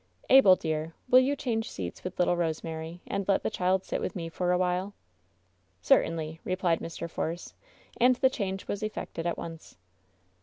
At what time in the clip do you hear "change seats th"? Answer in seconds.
1.35-2.17